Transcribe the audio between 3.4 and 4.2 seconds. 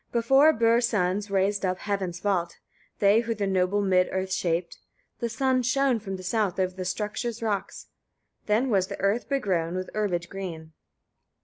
noble mid